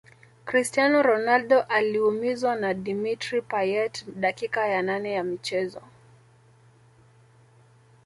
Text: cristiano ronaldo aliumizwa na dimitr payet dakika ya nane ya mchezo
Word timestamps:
cristiano 0.45 1.03
ronaldo 1.03 1.61
aliumizwa 1.61 2.55
na 2.55 2.73
dimitr 2.73 3.41
payet 3.41 4.05
dakika 4.15 4.67
ya 4.67 4.81
nane 4.81 5.11
ya 5.13 5.23
mchezo 5.23 5.81